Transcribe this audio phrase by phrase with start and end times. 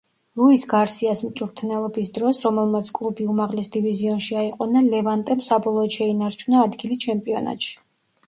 [0.39, 7.77] ლუის გარსიას მწვრთნელობის დროს, რომელმაც კლუბი უმაღლეს დივიზიონში აიყვანა, „ლევანტემ“ საბოლოოდ შეინარჩუნა ადგილი ჩემპიონატში.